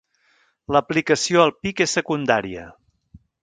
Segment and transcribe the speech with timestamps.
[0.75, 2.67] L'aplicació al pic és secundària.